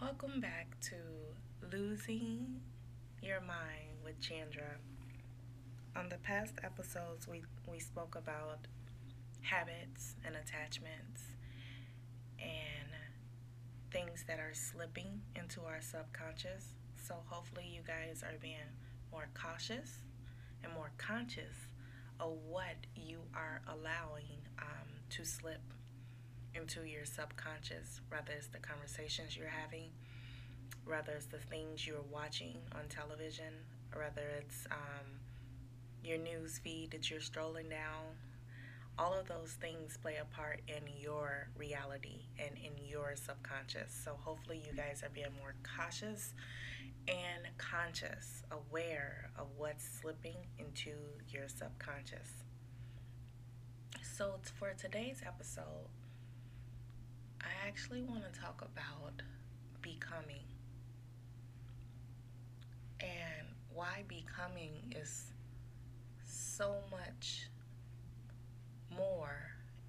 Welcome 0.00 0.40
back 0.40 0.80
to 0.88 0.96
Losing 1.70 2.62
Your 3.22 3.42
Mind 3.42 3.98
with 4.02 4.18
Chandra. 4.18 4.78
On 5.94 6.08
the 6.08 6.16
past 6.16 6.54
episodes, 6.64 7.28
we, 7.28 7.42
we 7.70 7.80
spoke 7.80 8.14
about 8.16 8.60
habits 9.42 10.14
and 10.24 10.36
attachments 10.36 11.20
and 12.38 12.88
things 13.92 14.24
that 14.26 14.38
are 14.38 14.54
slipping 14.54 15.20
into 15.36 15.60
our 15.66 15.82
subconscious. 15.82 16.72
So, 17.06 17.16
hopefully, 17.26 17.70
you 17.70 17.82
guys 17.86 18.22
are 18.22 18.38
being 18.40 18.72
more 19.12 19.28
cautious 19.34 19.98
and 20.64 20.72
more 20.72 20.92
conscious 20.96 21.68
of 22.18 22.38
what 22.48 22.76
you 22.96 23.18
are 23.34 23.60
allowing 23.68 24.40
um, 24.60 24.88
to 25.10 25.26
slip 25.26 25.60
into 26.54 26.84
your 26.84 27.04
subconscious, 27.04 28.00
whether 28.08 28.32
it's 28.32 28.48
the 28.48 28.58
conversations 28.58 29.36
you're 29.36 29.48
having, 29.48 29.90
whether 30.84 31.12
it's 31.12 31.26
the 31.26 31.38
things 31.38 31.86
you're 31.86 32.04
watching 32.12 32.56
on 32.74 32.88
television, 32.88 33.52
whether 33.94 34.28
it's 34.38 34.66
um, 34.70 35.06
your 36.04 36.18
news 36.18 36.58
feed 36.58 36.90
that 36.90 37.10
you're 37.10 37.20
strolling 37.20 37.68
down. 37.68 38.16
All 38.98 39.18
of 39.18 39.28
those 39.28 39.52
things 39.52 39.96
play 40.02 40.16
a 40.20 40.24
part 40.36 40.60
in 40.68 40.82
your 41.00 41.48
reality 41.56 42.26
and 42.38 42.50
in 42.56 42.72
your 42.86 43.14
subconscious. 43.14 43.98
So, 44.04 44.18
hopefully, 44.20 44.62
you 44.66 44.76
guys 44.76 45.02
are 45.02 45.08
being 45.08 45.32
more 45.38 45.54
cautious 45.76 46.34
and 47.08 47.48
conscious, 47.56 48.42
aware 48.50 49.30
of 49.38 49.46
what's 49.56 49.88
slipping 50.00 50.36
into 50.58 50.92
your 51.28 51.48
subconscious. 51.48 52.28
So, 54.02 54.34
for 54.58 54.74
today's 54.74 55.22
episode, 55.26 55.88
I 57.42 57.66
actually 57.66 58.02
want 58.02 58.22
to 58.32 58.40
talk 58.40 58.62
about 58.62 59.22
becoming 59.82 60.44
and 63.00 63.48
why 63.72 64.04
becoming 64.08 64.72
is 64.94 65.32
so 66.24 66.74
much 66.90 67.48
more 68.94 69.36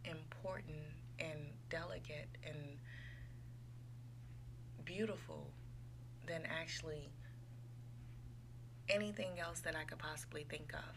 important 0.06 0.78
and 1.20 1.40
delicate 1.70 2.30
and 2.46 2.78
beautiful 4.86 5.48
than 6.28 6.44
actually 6.46 7.10
anything 8.90 9.40
else 9.40 9.60
that 9.62 9.76
I 9.76 9.84
could 9.84 10.00
possibly 10.00 10.46
think 10.50 10.74
of. 10.74 10.96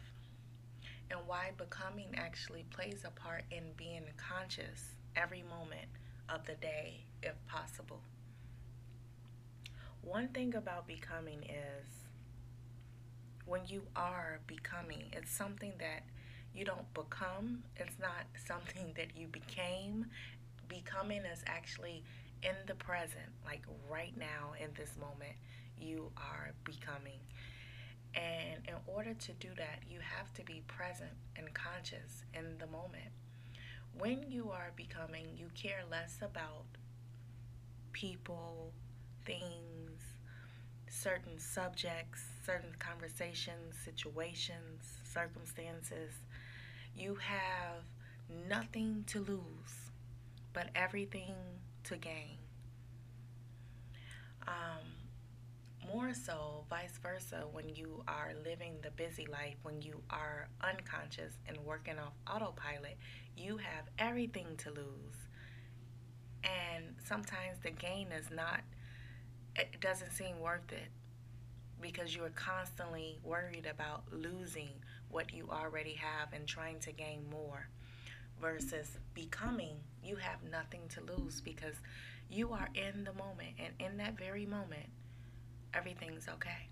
And 1.11 1.21
why 1.27 1.51
becoming 1.57 2.15
actually 2.17 2.65
plays 2.71 3.05
a 3.05 3.11
part 3.11 3.45
in 3.51 3.65
being 3.77 4.05
conscious 4.17 4.95
every 5.17 5.43
moment 5.43 5.89
of 6.29 6.47
the 6.47 6.55
day 6.55 7.05
if 7.23 7.35
possible. 7.47 8.01
One 10.03 10.29
thing 10.29 10.55
about 10.55 10.87
becoming 10.87 11.43
is 11.45 11.87
when 13.47 13.63
you 13.67 13.83
are 13.97 14.41
becoming, 14.47 15.05
it's 15.13 15.31
something 15.31 15.73
that 15.79 16.03
you 16.55 16.65
don't 16.65 16.93
become, 16.95 17.63
it's 17.77 17.99
not 17.99 18.27
something 18.47 18.93
that 18.97 19.17
you 19.17 19.27
became. 19.29 20.07
Becoming 20.69 21.23
is 21.25 21.43
actually 21.47 22.05
in 22.43 22.55
the 22.67 22.75
present, 22.75 23.31
like 23.45 23.63
right 23.91 24.17
now 24.17 24.53
in 24.63 24.71
this 24.77 24.91
moment, 25.01 25.37
you 25.79 26.11
are 26.17 26.53
becoming. 26.65 27.21
And 28.15 28.63
in 28.69 28.75
order 28.87 29.13
to 29.13 29.33
do 29.33 29.49
that, 29.57 29.81
you 29.89 29.99
have 30.01 30.33
to 30.35 30.45
be 30.45 30.63
present 30.69 31.11
and 31.37 31.53
conscious 31.53 32.25
in 32.33 32.59
the 32.59 32.67
moment. 32.67 33.11
When 33.99 34.25
you 34.29 34.51
are 34.51 34.73
becoming, 34.77 35.27
you 35.37 35.49
care 35.55 35.83
less 35.91 36.19
about 36.21 36.65
people, 37.93 38.73
things, 39.25 40.01
certain 40.89 41.39
subjects, 41.39 42.23
certain 42.45 42.75
conversations, 42.79 43.77
situations, 43.85 44.99
circumstances. 45.05 46.13
You 46.97 47.17
have 47.17 47.85
nothing 48.49 49.05
to 49.09 49.21
lose, 49.21 49.91
but 50.53 50.69
everything 50.75 51.35
to 51.85 51.97
gain. 51.97 52.39
Um, 54.47 54.85
more 55.93 56.15
so, 56.15 56.65
vice 56.71 56.99
versa, 57.03 57.45
when 57.53 57.69
you 57.69 58.03
are 58.09 58.33
living 58.45 58.75
the 58.83 58.91
busy 58.91 59.27
life, 59.27 59.57
when 59.63 59.83
you 59.83 60.03
are 60.11 60.49
unconscious 60.63 61.35
and 61.47 61.57
working 61.59 61.99
off 61.99 62.15
autopilot, 62.31 62.97
you 63.45 63.59
have 63.59 63.85
everything 63.99 64.47
to 64.59 64.71
lose. 64.71 65.29
And 66.43 66.95
sometimes 67.05 67.59
the 67.63 67.71
gain 67.71 68.09
is 68.13 68.31
not, 68.31 68.61
it 69.57 69.81
doesn't 69.81 70.13
seem 70.13 70.41
worth 70.41 70.73
it 70.73 70.89
because 71.81 72.15
you 72.15 72.25
are 72.25 72.31
constantly 72.31 73.19
worried 73.23 73.67
about 73.71 74.05
losing 74.11 74.71
what 75.11 75.33
you 75.33 75.49
already 75.51 75.95
have 75.95 76.33
and 76.33 76.47
trying 76.47 76.81
to 76.81 76.93
gain 76.93 77.25
more 77.31 77.69
versus 78.41 78.99
becoming, 79.15 79.77
you 80.03 80.17
have 80.17 80.39
nothing 80.51 80.83
to 80.89 81.01
lose 81.03 81.41
because 81.41 81.77
you 82.31 82.53
are 82.53 82.69
in 82.75 83.05
the 83.05 83.13
moment. 83.13 83.55
And 83.59 83.75
in 83.79 83.99
that 83.99 84.19
very 84.19 84.47
moment, 84.47 84.87
everything's 85.73 86.29
okay. 86.29 86.69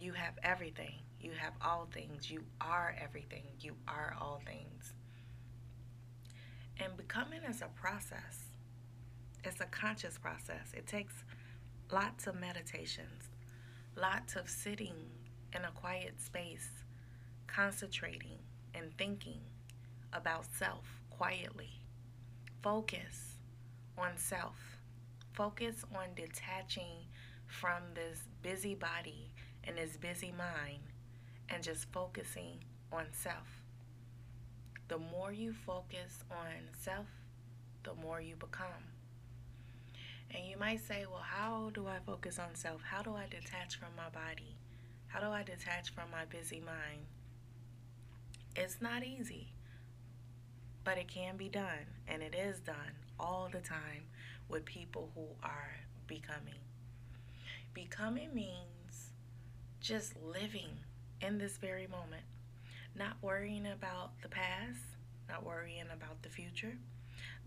You 0.00 0.12
have 0.12 0.34
everything. 0.42 0.94
You 1.20 1.30
have 1.38 1.52
all 1.64 1.88
things. 1.92 2.30
You 2.30 2.42
are 2.60 2.94
everything. 3.00 3.44
You 3.60 3.74
are 3.86 4.16
all 4.20 4.42
things. 4.44 4.92
And 6.82 6.96
becoming 6.96 7.42
is 7.48 7.62
a 7.62 7.68
process, 7.80 8.46
it's 9.44 9.60
a 9.60 9.66
conscious 9.66 10.18
process. 10.18 10.72
It 10.74 10.86
takes 10.88 11.14
lots 11.92 12.26
of 12.26 12.40
meditations, 12.40 13.28
lots 13.96 14.34
of 14.34 14.48
sitting 14.48 14.94
in 15.54 15.62
a 15.64 15.70
quiet 15.70 16.20
space, 16.20 16.70
concentrating 17.46 18.38
and 18.74 18.96
thinking 18.98 19.40
about 20.12 20.46
self 20.56 20.84
quietly. 21.10 21.70
Focus 22.62 23.36
on 23.96 24.16
self. 24.16 24.56
Focus 25.34 25.84
on 25.94 26.08
detaching 26.16 27.06
from 27.46 27.82
this 27.94 28.24
busy 28.42 28.74
body 28.74 29.30
and 29.64 29.76
this 29.76 29.96
busy 29.96 30.32
mind 30.36 30.82
and 31.48 31.62
just 31.62 31.92
focusing 31.92 32.58
on 32.92 33.04
self. 33.12 33.61
The 34.92 34.98
more 34.98 35.32
you 35.32 35.54
focus 35.54 36.22
on 36.30 36.68
self, 36.78 37.06
the 37.82 37.94
more 37.94 38.20
you 38.20 38.36
become. 38.36 38.90
And 40.34 40.44
you 40.44 40.58
might 40.58 40.86
say, 40.86 41.06
well, 41.10 41.24
how 41.24 41.70
do 41.72 41.86
I 41.86 41.96
focus 42.04 42.38
on 42.38 42.54
self? 42.54 42.82
How 42.82 43.00
do 43.00 43.14
I 43.14 43.24
detach 43.24 43.76
from 43.76 43.88
my 43.96 44.10
body? 44.10 44.54
How 45.06 45.20
do 45.20 45.28
I 45.28 45.44
detach 45.44 45.94
from 45.94 46.10
my 46.10 46.26
busy 46.26 46.60
mind? 46.60 47.06
It's 48.54 48.82
not 48.82 49.02
easy, 49.02 49.54
but 50.84 50.98
it 50.98 51.08
can 51.08 51.38
be 51.38 51.48
done, 51.48 51.86
and 52.06 52.22
it 52.22 52.34
is 52.34 52.60
done 52.60 52.92
all 53.18 53.48
the 53.50 53.60
time 53.60 54.02
with 54.50 54.66
people 54.66 55.08
who 55.14 55.24
are 55.42 55.74
becoming. 56.06 56.60
Becoming 57.72 58.34
means 58.34 59.12
just 59.80 60.12
living 60.22 60.68
in 61.22 61.38
this 61.38 61.56
very 61.56 61.86
moment 61.86 62.24
not 62.96 63.16
worrying 63.22 63.66
about 63.66 64.10
the 64.22 64.28
past, 64.28 64.80
not 65.28 65.44
worrying 65.44 65.84
about 65.92 66.22
the 66.22 66.28
future, 66.28 66.76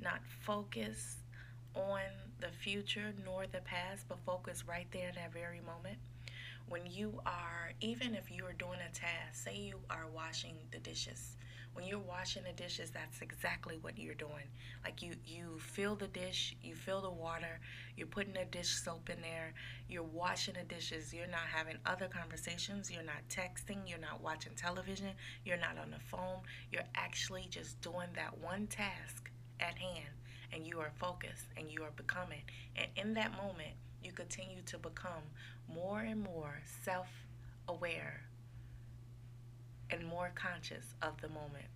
not 0.02 0.20
focus 0.46 1.18
on 1.76 2.02
the 2.40 2.48
future 2.48 3.14
nor 3.24 3.46
the 3.48 3.62
past, 3.62 4.06
but 4.08 4.18
focus 4.26 4.64
right 4.68 4.88
there 4.92 5.10
in 5.10 5.16
that 5.16 5.34
very 5.34 5.62
moment. 5.62 5.98
When 6.68 6.86
you 6.88 7.20
are, 7.26 7.74
even 7.82 8.16
if 8.16 8.32
you 8.32 8.46
are 8.46 8.54
doing 8.54 8.80
a 8.80 8.94
task, 8.94 9.44
say 9.44 9.56
you 9.56 9.80
are 9.90 10.08
washing 10.14 10.56
the 10.72 10.80
dishes, 10.80 11.36
when 11.76 11.86
you're 11.86 12.00
washing 12.00 12.44
the 12.44 12.54
dishes, 12.54 12.90
that's 12.90 13.22
exactly 13.22 13.78
what 13.82 14.00
you're 14.00 14.16
doing. 14.16 14.48
Like 14.86 15.02
you, 15.02 15.12
you 15.26 15.60
fill 15.60 15.96
the 15.96 16.08
dish, 16.08 16.56
you 16.64 16.74
fill 16.74 17.02
the 17.02 17.10
water, 17.10 17.60
you're 17.98 18.08
putting 18.08 18.34
the 18.34 18.46
dish 18.46 18.70
soap 18.70 19.10
in 19.10 19.22
there, 19.22 19.54
you're 19.90 20.04
washing 20.04 20.54
the 20.54 20.64
dishes, 20.74 21.14
you're 21.14 21.28
not 21.28 21.48
having 21.54 21.76
other 21.86 22.08
conversations, 22.08 22.90
you're 22.90 23.04
not 23.04 23.28
texting, 23.30 23.80
you're 23.86 24.00
not 24.00 24.24
watching 24.24 24.54
television, 24.56 25.10
you're 25.44 25.58
not 25.58 25.78
on 25.78 25.92
the 25.92 26.00
phone, 26.00 26.40
you're 26.72 26.88
actually 26.96 27.46
just 27.50 27.82
doing 27.82 28.08
that 28.16 28.38
one 28.42 28.68
task 28.68 29.30
at 29.60 29.78
hand 29.78 30.16
and 30.54 30.66
you 30.66 30.80
are 30.80 30.92
focused 30.98 31.48
and 31.58 31.70
you 31.70 31.84
are 31.84 31.92
becoming. 31.98 32.42
And 32.78 32.88
in 32.96 33.14
that 33.16 33.32
moment, 33.32 33.74
you 34.02 34.14
continue 34.14 34.62
to 34.68 34.78
become 34.78 35.24
more 35.68 36.00
and 36.00 36.24
more 36.24 36.62
self 36.84 37.08
aware 37.68 38.22
and 39.90 40.06
more 40.06 40.32
conscious 40.36 40.96
of 41.02 41.20
the 41.22 41.30
moment. 41.30 41.68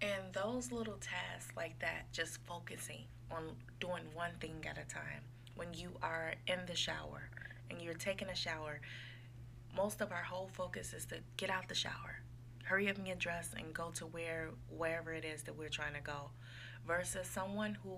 And 0.00 0.32
those 0.32 0.72
little 0.72 0.98
tasks 1.00 1.52
like 1.56 1.78
that, 1.80 2.12
just 2.12 2.38
focusing 2.46 3.04
on 3.30 3.44
doing 3.80 4.02
one 4.14 4.32
thing 4.40 4.64
at 4.68 4.76
a 4.78 4.84
time. 4.92 5.22
When 5.54 5.72
you 5.74 5.90
are 6.02 6.34
in 6.46 6.60
the 6.66 6.74
shower 6.74 7.30
and 7.70 7.80
you're 7.80 7.94
taking 7.94 8.28
a 8.28 8.34
shower, 8.34 8.80
most 9.76 10.00
of 10.00 10.10
our 10.10 10.22
whole 10.22 10.48
focus 10.52 10.92
is 10.92 11.06
to 11.06 11.16
get 11.36 11.50
out 11.50 11.68
the 11.68 11.74
shower, 11.74 12.20
hurry 12.64 12.88
up 12.90 12.96
and 12.96 13.06
get 13.06 13.18
dressed 13.18 13.54
and 13.54 13.72
go 13.74 13.90
to 13.92 14.06
where 14.06 14.50
wherever 14.68 15.12
it 15.12 15.24
is 15.24 15.42
that 15.44 15.56
we're 15.56 15.68
trying 15.68 15.94
to 15.94 16.00
go. 16.00 16.30
versus 16.86 17.26
someone 17.26 17.76
who 17.82 17.96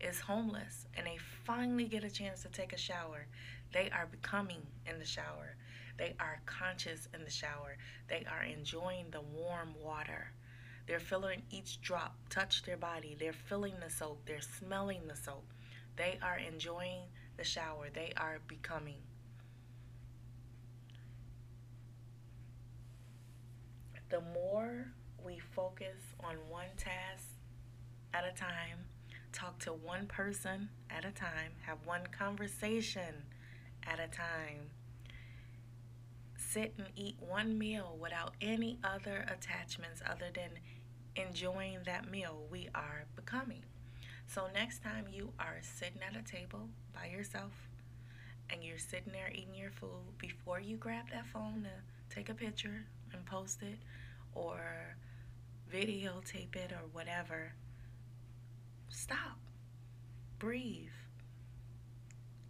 is 0.00 0.20
homeless 0.20 0.86
and 0.94 1.06
they 1.06 1.18
finally 1.44 1.84
get 1.84 2.04
a 2.04 2.10
chance 2.10 2.42
to 2.42 2.48
take 2.48 2.72
a 2.72 2.78
shower. 2.78 3.26
They 3.72 3.90
are 3.90 4.06
becoming 4.10 4.62
in 4.86 4.98
the 4.98 5.04
shower. 5.04 5.56
They 6.02 6.16
are 6.18 6.40
conscious 6.46 7.06
in 7.14 7.22
the 7.22 7.30
shower. 7.30 7.76
They 8.08 8.26
are 8.28 8.42
enjoying 8.42 9.12
the 9.12 9.20
warm 9.20 9.72
water. 9.80 10.32
They're 10.88 10.98
feeling 10.98 11.42
each 11.52 11.80
drop 11.80 12.16
touch 12.28 12.64
their 12.64 12.76
body. 12.76 13.16
They're 13.16 13.32
feeling 13.32 13.74
the 13.80 13.88
soap. 13.88 14.22
They're 14.26 14.40
smelling 14.40 15.02
the 15.06 15.14
soap. 15.14 15.44
They 15.94 16.18
are 16.20 16.38
enjoying 16.38 17.02
the 17.36 17.44
shower. 17.44 17.86
They 17.94 18.12
are 18.16 18.40
becoming. 18.48 18.96
The 24.08 24.22
more 24.34 24.88
we 25.24 25.38
focus 25.54 26.00
on 26.18 26.34
one 26.48 26.74
task 26.76 27.28
at 28.12 28.24
a 28.24 28.36
time, 28.36 28.86
talk 29.32 29.60
to 29.60 29.72
one 29.72 30.08
person 30.08 30.68
at 30.90 31.04
a 31.04 31.12
time, 31.12 31.52
have 31.64 31.78
one 31.84 32.08
conversation 32.08 33.22
at 33.86 34.00
a 34.00 34.08
time, 34.08 34.72
sit 36.52 36.74
and 36.76 36.88
eat 36.96 37.16
one 37.18 37.56
meal 37.58 37.96
without 37.98 38.34
any 38.42 38.78
other 38.84 39.24
attachments 39.28 40.02
other 40.04 40.28
than 40.34 40.50
enjoying 41.16 41.78
that 41.86 42.10
meal, 42.10 42.42
we 42.50 42.68
are 42.74 43.04
becoming. 43.16 43.62
So, 44.26 44.48
next 44.52 44.82
time 44.82 45.06
you 45.10 45.32
are 45.38 45.60
sitting 45.62 46.02
at 46.06 46.16
a 46.16 46.22
table 46.22 46.68
by 46.94 47.06
yourself 47.06 47.52
and 48.50 48.62
you're 48.62 48.78
sitting 48.78 49.12
there 49.12 49.30
eating 49.32 49.54
your 49.54 49.70
food, 49.70 50.18
before 50.18 50.60
you 50.60 50.76
grab 50.76 51.06
that 51.10 51.26
phone 51.26 51.64
to 51.64 52.14
take 52.14 52.28
a 52.28 52.34
picture 52.34 52.84
and 53.12 53.24
post 53.24 53.62
it 53.62 53.78
or 54.34 54.60
videotape 55.72 56.54
it 56.54 56.72
or 56.72 56.86
whatever, 56.92 57.54
stop, 58.90 59.38
breathe, 60.38 60.88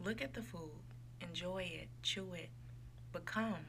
look 0.05 0.21
at 0.21 0.35
the 0.35 0.43
food, 0.43 0.83
enjoy 1.21 1.63
it, 1.63 1.89
chew 2.03 2.33
it, 2.35 2.51
become. 3.13 3.65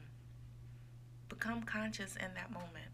Become 1.38 1.64
conscious 1.64 2.14
in 2.14 2.32
that 2.34 2.52
moment 2.52 2.92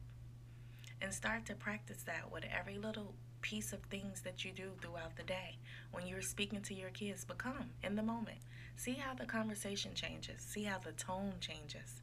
and 1.03 1.13
start 1.13 1.45
to 1.45 1.55
practice 1.55 2.03
that 2.05 2.33
with 2.33 2.45
every 2.45 2.79
little 2.79 3.13
piece 3.43 3.75
of 3.75 3.81
things 3.83 4.23
that 4.23 4.47
you 4.47 4.51
do 4.51 4.71
throughout 4.81 5.15
the 5.15 5.23
day. 5.23 5.59
When 5.93 6.07
you're 6.07 6.23
speaking 6.23 6.63
to 6.63 6.75
your 6.75 6.89
kids, 6.89 7.23
become 7.27 7.69
in 7.85 7.97
the 7.97 8.03
moment. 8.03 8.39
See 8.77 8.95
how 8.95 9.13
the 9.13 9.27
conversation 9.27 9.93
changes, 9.95 10.41
see 10.41 10.63
how 10.63 10.79
the 10.79 10.93
tone 10.93 11.35
changes. 11.41 12.01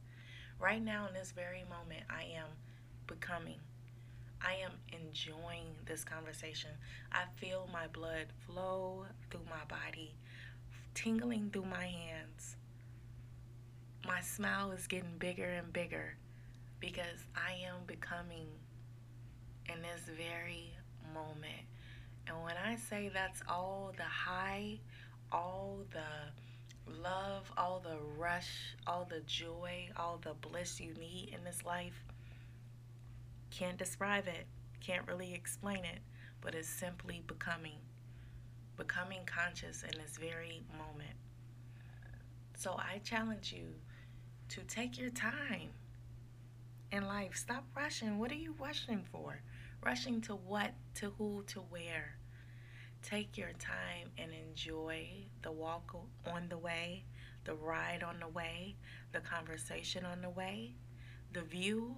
Right 0.60 0.80
now, 0.80 1.08
in 1.08 1.14
this 1.14 1.32
very 1.32 1.64
moment, 1.68 2.04
I 2.08 2.22
am 2.22 2.46
becoming. 3.08 3.58
I 4.40 4.54
am 4.64 4.74
enjoying 4.92 5.74
this 5.86 6.04
conversation. 6.04 6.70
I 7.10 7.24
feel 7.34 7.68
my 7.72 7.88
blood 7.88 8.26
flow 8.46 9.06
through 9.32 9.46
my 9.50 9.64
body, 9.68 10.14
tingling 10.94 11.50
through 11.52 11.66
my 11.66 11.86
hands. 11.86 12.54
My 14.06 14.20
smile 14.20 14.70
is 14.70 14.86
getting 14.86 15.18
bigger 15.18 15.50
and 15.50 15.72
bigger 15.72 16.14
because 16.80 17.24
I 17.36 17.52
am 17.66 17.76
becoming 17.86 18.46
in 19.66 19.82
this 19.82 20.02
very 20.16 20.72
moment. 21.12 21.66
And 22.26 22.42
when 22.42 22.54
I 22.56 22.76
say 22.76 23.10
that's 23.12 23.42
all 23.48 23.92
the 23.96 24.02
high, 24.02 24.78
all 25.32 25.78
the 25.92 26.92
love, 27.02 27.50
all 27.56 27.80
the 27.82 27.98
rush, 28.18 28.76
all 28.86 29.06
the 29.08 29.20
joy, 29.20 29.88
all 29.96 30.18
the 30.22 30.34
bliss 30.34 30.80
you 30.80 30.94
need 30.94 31.34
in 31.36 31.44
this 31.44 31.64
life, 31.64 32.04
can't 33.50 33.78
describe 33.78 34.26
it, 34.26 34.46
can't 34.80 35.06
really 35.06 35.34
explain 35.34 35.84
it, 35.84 36.00
but 36.40 36.54
it's 36.54 36.68
simply 36.68 37.22
becoming. 37.26 37.78
Becoming 38.76 39.20
conscious 39.26 39.82
in 39.82 39.98
this 40.00 40.16
very 40.18 40.62
moment. 40.72 41.16
So 42.56 42.76
I 42.78 42.98
challenge 42.98 43.52
you 43.52 43.66
to 44.50 44.60
take 44.62 44.98
your 44.98 45.10
time 45.10 45.70
in 46.92 47.06
life. 47.06 47.36
Stop 47.36 47.64
rushing. 47.76 48.18
What 48.18 48.32
are 48.32 48.36
you 48.36 48.54
rushing 48.58 49.04
for? 49.10 49.40
Rushing 49.84 50.20
to 50.22 50.34
what, 50.34 50.72
to 50.96 51.12
who, 51.18 51.44
to 51.48 51.60
where? 51.60 52.16
Take 53.02 53.36
your 53.36 53.52
time 53.58 54.10
and 54.18 54.32
enjoy 54.32 55.08
the 55.42 55.52
walk 55.52 55.94
on 56.26 56.48
the 56.48 56.58
way, 56.58 57.04
the 57.44 57.54
ride 57.54 58.02
on 58.02 58.18
the 58.20 58.28
way, 58.28 58.76
the 59.12 59.20
conversation 59.20 60.04
on 60.04 60.20
the 60.20 60.30
way, 60.30 60.74
the 61.32 61.42
view. 61.42 61.96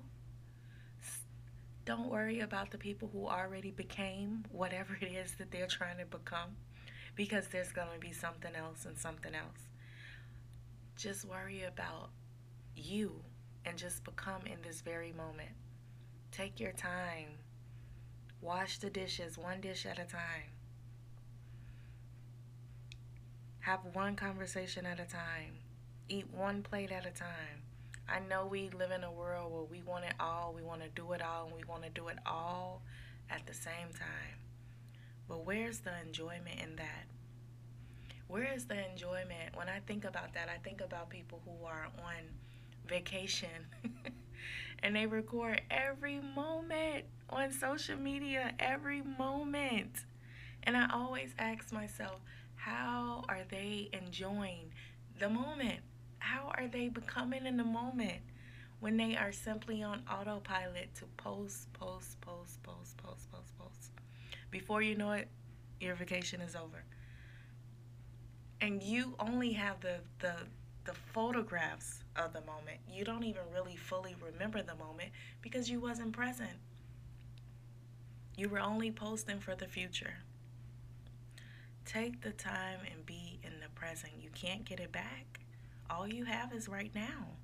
Don't 1.87 2.11
worry 2.11 2.41
about 2.41 2.71
the 2.71 2.79
people 2.79 3.09
who 3.13 3.27
already 3.27 3.71
became 3.71 4.45
whatever 4.53 4.97
it 5.01 5.07
is 5.07 5.35
that 5.39 5.51
they're 5.51 5.67
trying 5.67 5.99
to 5.99 6.05
become 6.05 6.51
because 7.17 7.49
there's 7.49 7.73
going 7.73 7.89
to 7.95 7.99
be 7.99 8.13
something 8.13 8.55
else 8.55 8.85
and 8.85 8.99
something 8.99 9.35
else. 9.35 9.69
Just 10.97 11.25
worry 11.25 11.63
about 11.63 12.11
you 12.77 13.23
and 13.65 13.77
just 13.77 14.05
become 14.05 14.43
in 14.47 14.59
this 14.63 14.81
very 14.81 15.13
moment. 15.13 15.51
Take 16.33 16.61
your 16.61 16.73
time. 16.73 17.39
Wash 18.41 18.79
the 18.79 18.91
dishes 18.91 19.37
one 19.37 19.61
dish 19.61 19.85
at 19.87 19.99
a 19.99 20.05
time. 20.05 20.51
Have 23.61 23.81
one 23.93 24.17
conversation 24.17 24.87
at 24.87 24.99
a 24.99 25.05
time. 25.05 25.59
Eat 26.09 26.27
one 26.33 26.63
plate 26.63 26.91
at 26.91 27.05
a 27.05 27.11
time. 27.11 27.63
I 28.09 28.19
know 28.19 28.47
we 28.47 28.71
live 28.71 28.91
in 28.91 29.05
a 29.05 29.13
world 29.13 29.53
where 29.53 29.63
we 29.63 29.83
want 29.83 30.05
it 30.05 30.15
all, 30.19 30.53
we 30.57 30.63
want 30.63 30.83
to 30.83 30.89
do 30.89 31.13
it 31.13 31.23
all, 31.23 31.47
and 31.47 31.55
we 31.55 31.63
want 31.69 31.85
to 31.85 31.91
do 31.91 32.09
it 32.09 32.19
all 32.27 32.83
at 33.29 33.47
the 33.47 33.55
same 33.55 33.89
time. 33.93 34.41
But 35.29 35.47
where's 35.47 35.79
the 35.81 35.93
enjoyment 36.05 36.59
in 36.61 36.75
that? 36.77 37.05
Where 38.27 38.53
is 38.53 38.65
the 38.65 38.91
enjoyment? 38.91 39.55
When 39.55 39.69
I 39.69 39.81
think 39.87 40.05
about 40.05 40.35
that, 40.35 40.49
I 40.49 40.59
think 40.59 40.81
about 40.81 41.11
people 41.11 41.41
who 41.45 41.65
are 41.67 41.89
on 41.99 42.25
vacation 42.91 43.49
and 44.83 44.95
they 44.95 45.07
record 45.07 45.63
every 45.71 46.21
moment 46.35 47.05
on 47.31 47.51
social 47.53 47.97
media, 47.97 48.53
every 48.59 49.03
moment. 49.03 50.05
And 50.65 50.77
I 50.77 50.91
always 50.93 51.33
ask 51.39 51.73
myself, 51.73 52.21
how 52.57 53.25
are 53.29 53.45
they 53.49 53.89
enjoying 53.93 54.73
the 55.19 55.31
moment? 55.31 55.79
How 56.19 56.53
are 56.59 56.69
they 56.69 56.89
becoming 56.89 57.47
in 57.47 57.57
the 57.57 57.65
moment 57.65 58.21
when 58.81 58.97
they 58.97 59.17
are 59.17 59.33
simply 59.33 59.83
on 59.83 60.03
autopilot 60.11 60.95
to 60.97 61.05
post, 61.17 61.73
post, 61.73 62.21
post, 62.21 62.63
post, 62.63 62.97
post, 62.99 63.31
post, 63.31 63.59
post? 63.59 63.91
Before 64.51 64.83
you 64.83 64.97
know 64.97 65.13
it, 65.13 65.29
your 65.81 65.95
vacation 65.95 66.41
is 66.41 66.57
over. 66.57 66.85
And 68.61 68.83
you 68.83 69.15
only 69.19 69.53
have 69.53 69.81
the, 69.81 70.01
the, 70.19 70.35
the 70.91 70.97
photographs 71.13 72.03
of 72.17 72.33
the 72.33 72.41
moment. 72.41 72.79
You 72.91 73.05
don't 73.05 73.23
even 73.23 73.43
really 73.55 73.77
fully 73.77 74.17
remember 74.21 74.61
the 74.61 74.75
moment 74.75 75.11
because 75.41 75.71
you 75.71 75.79
wasn't 75.79 76.13
present. 76.13 76.59
You 78.37 78.49
were 78.49 78.59
only 78.59 78.91
posting 78.91 79.39
for 79.39 79.55
the 79.55 79.69
future. 79.69 80.15
Take 81.85 82.23
the 82.23 82.33
time 82.33 82.81
and 82.91 83.07
be 83.07 83.39
in 83.45 83.61
the 83.61 83.69
present. 83.77 84.15
You 84.21 84.31
can't 84.35 84.65
get 84.65 84.81
it 84.81 84.91
back. 84.91 85.39
All 85.89 86.09
you 86.09 86.25
have 86.25 86.53
is 86.53 86.69
right 86.69 86.93
now. 86.93 87.37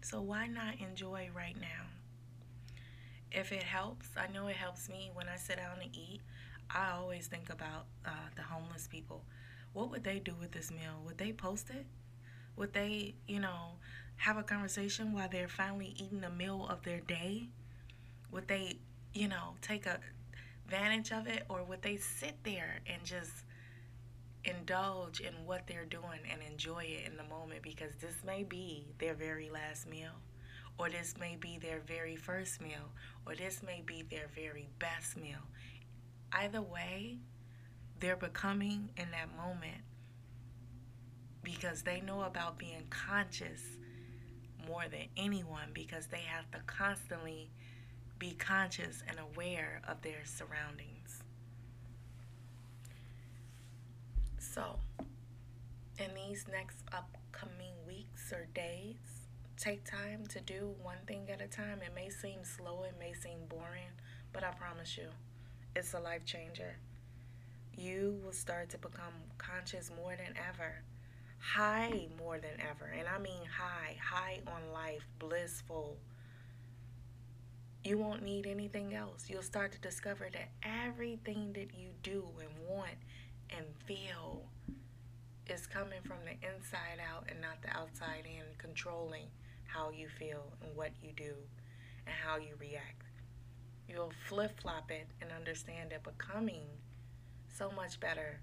So 0.00 0.22
why 0.22 0.46
not 0.46 0.80
enjoy 0.80 1.28
right 1.36 1.60
now? 1.60 1.88
If 3.30 3.52
it 3.52 3.64
helps, 3.64 4.08
I 4.16 4.32
know 4.32 4.46
it 4.46 4.56
helps 4.56 4.88
me 4.88 5.10
when 5.12 5.28
I 5.28 5.36
sit 5.36 5.58
down 5.58 5.76
and 5.82 5.94
eat. 5.94 6.22
I 6.70 6.92
always 6.92 7.26
think 7.26 7.50
about 7.50 7.84
uh, 8.06 8.30
the 8.34 8.42
homeless 8.42 8.88
people. 8.88 9.24
What 9.74 9.90
would 9.90 10.04
they 10.04 10.20
do 10.20 10.34
with 10.40 10.52
this 10.52 10.70
meal? 10.70 11.02
Would 11.04 11.18
they 11.18 11.32
post 11.32 11.68
it? 11.68 11.84
Would 12.56 12.72
they, 12.72 13.14
you 13.26 13.40
know, 13.40 13.76
have 14.16 14.36
a 14.36 14.42
conversation 14.42 15.12
while 15.12 15.28
they're 15.30 15.48
finally 15.48 15.94
eating 15.96 16.22
a 16.24 16.30
meal 16.30 16.66
of 16.68 16.82
their 16.82 17.00
day? 17.00 17.48
Would 18.30 18.48
they, 18.48 18.78
you 19.14 19.28
know, 19.28 19.54
take 19.60 19.86
advantage 20.66 21.12
of 21.12 21.26
it 21.26 21.44
or 21.48 21.64
would 21.64 21.82
they 21.82 21.96
sit 21.96 22.36
there 22.44 22.80
and 22.86 23.04
just 23.04 23.44
indulge 24.44 25.20
in 25.20 25.34
what 25.46 25.66
they're 25.66 25.84
doing 25.84 26.20
and 26.30 26.40
enjoy 26.42 26.84
it 26.84 27.06
in 27.06 27.16
the 27.16 27.24
moment 27.24 27.62
because 27.62 27.94
this 28.00 28.16
may 28.26 28.42
be 28.42 28.86
their 28.98 29.14
very 29.14 29.50
last 29.50 29.88
meal 29.88 30.12
or 30.78 30.88
this 30.88 31.14
may 31.18 31.36
be 31.36 31.58
their 31.58 31.80
very 31.80 32.16
first 32.16 32.60
meal 32.60 32.90
or 33.26 33.34
this 33.34 33.62
may 33.62 33.82
be 33.84 34.02
their 34.02 34.28
very 34.34 34.68
best 34.78 35.16
meal. 35.16 35.38
Either 36.32 36.62
way, 36.62 37.18
they're 38.00 38.16
becoming 38.16 38.88
in 38.96 39.10
that 39.10 39.28
moment 39.36 39.82
because 41.42 41.82
they 41.82 42.00
know 42.00 42.22
about 42.22 42.58
being 42.58 42.84
conscious 42.90 43.60
more 44.66 44.84
than 44.90 45.06
anyone 45.16 45.70
because 45.74 46.06
they 46.06 46.22
have 46.26 46.50
to 46.52 46.58
constantly 46.66 47.50
be 48.18 48.32
conscious 48.32 49.02
and 49.08 49.18
aware 49.18 49.82
of 49.88 50.00
their 50.02 50.24
surroundings. 50.24 51.22
So, 54.38 54.78
in 55.98 56.14
these 56.14 56.46
next 56.50 56.84
upcoming 56.92 57.72
weeks 57.86 58.32
or 58.32 58.46
days, 58.54 59.26
take 59.56 59.84
time 59.84 60.26
to 60.28 60.40
do 60.40 60.74
one 60.82 60.98
thing 61.06 61.28
at 61.30 61.40
a 61.40 61.48
time. 61.48 61.80
It 61.84 61.94
may 61.94 62.10
seem 62.10 62.44
slow, 62.44 62.84
it 62.84 62.94
may 62.98 63.12
seem 63.12 63.38
boring, 63.48 63.90
but 64.32 64.44
I 64.44 64.50
promise 64.50 64.96
you, 64.96 65.08
it's 65.74 65.94
a 65.94 65.98
life 66.00 66.24
changer. 66.24 66.76
You 67.76 68.20
will 68.22 68.32
start 68.32 68.70
to 68.70 68.78
become 68.78 69.14
conscious 69.38 69.90
more 69.96 70.14
than 70.16 70.36
ever, 70.36 70.82
high 71.42 72.06
more 72.16 72.38
than 72.38 72.60
ever. 72.60 72.86
And 72.96 73.06
I 73.08 73.18
mean 73.18 73.42
high, 73.58 73.96
high 74.00 74.40
on 74.46 74.72
life, 74.72 75.06
blissful. 75.18 75.98
You 77.84 77.98
won't 77.98 78.22
need 78.22 78.46
anything 78.46 78.94
else. 78.94 79.26
You'll 79.28 79.42
start 79.42 79.72
to 79.72 79.80
discover 79.80 80.28
that 80.32 80.50
everything 80.62 81.52
that 81.54 81.74
you 81.76 81.88
do 82.04 82.24
and 82.40 82.50
want 82.68 82.94
and 83.50 83.66
feel 83.86 84.44
is 85.48 85.66
coming 85.66 86.00
from 86.04 86.18
the 86.24 86.32
inside 86.48 87.00
out 87.12 87.26
and 87.28 87.40
not 87.40 87.60
the 87.60 87.76
outside 87.76 88.24
in, 88.24 88.44
controlling 88.56 89.26
how 89.66 89.90
you 89.90 90.06
feel 90.18 90.52
and 90.62 90.76
what 90.76 90.92
you 91.02 91.10
do 91.16 91.34
and 92.06 92.14
how 92.24 92.36
you 92.36 92.54
react. 92.60 93.02
You'll 93.88 94.12
flip 94.28 94.60
flop 94.60 94.92
it 94.92 95.08
and 95.20 95.32
understand 95.32 95.90
that 95.90 96.04
becoming 96.04 96.62
so 97.58 97.70
much 97.72 97.98
better 97.98 98.40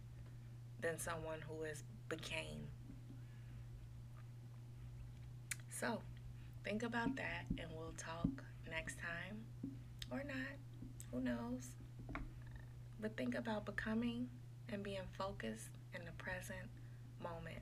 than 0.82 1.00
someone 1.00 1.40
who 1.48 1.64
has 1.64 1.84
became. 2.10 2.68
So, 5.80 6.00
think 6.66 6.84
about 6.84 7.16
that 7.16 7.46
and 7.58 7.70
we'll 7.74 7.94
talk 7.98 8.28
next 8.70 8.98
time 9.00 9.46
or 10.12 10.26
not. 10.28 10.58
Who 11.14 11.22
knows? 11.22 11.70
But 13.00 13.16
think 13.16 13.34
about 13.34 13.66
becoming 13.66 14.28
and 14.74 14.84
being 14.84 15.08
focused 15.18 15.70
in 15.96 16.02
the 16.04 16.12
present 16.22 16.68
moment. 17.24 17.62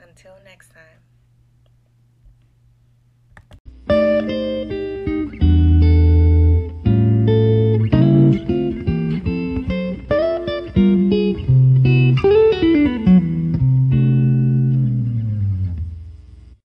Until 0.00 0.34
next 0.44 0.70
time. 3.88 4.79